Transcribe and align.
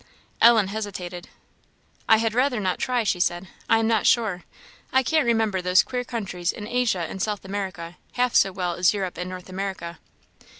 Ellen 0.41 0.69
hesitated. 0.69 1.29
"I 2.09 2.17
had 2.17 2.33
rather 2.33 2.59
not 2.59 2.79
try," 2.79 3.03
she 3.03 3.19
said 3.19 3.47
"I 3.69 3.77
am 3.77 3.87
not 3.87 4.07
sure. 4.07 4.45
I 4.91 5.03
can't 5.03 5.27
remember 5.27 5.61
those 5.61 5.83
queer 5.83 6.03
countries 6.03 6.51
in 6.51 6.65
Asia 6.67 7.05
and 7.07 7.21
South 7.21 7.45
America, 7.45 7.97
half 8.13 8.33
so 8.33 8.51
well 8.51 8.73
as 8.73 8.95
Europe 8.95 9.19
and 9.19 9.29
North 9.29 9.47
America." 9.47 9.99